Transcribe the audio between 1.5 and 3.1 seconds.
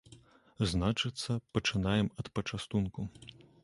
пачынаем ад пачастунку.